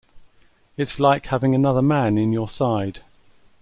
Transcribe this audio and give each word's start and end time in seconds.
It's 0.77 0.99
like 0.99 1.27
having 1.27 1.53
another 1.53 1.83
man 1.83 2.17
in 2.17 2.31
your 2.33 2.49
side. 2.49 3.01